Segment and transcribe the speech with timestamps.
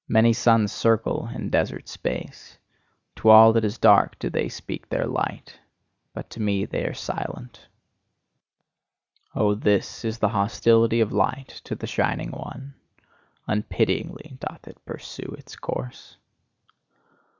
[0.07, 2.57] Many suns circle in desert space:
[3.17, 5.59] to all that is dark do they speak with their light
[6.15, 7.67] but to me they are silent.
[9.35, 12.73] Oh, this is the hostility of light to the shining one:
[13.47, 16.17] unpityingly doth it pursue its course.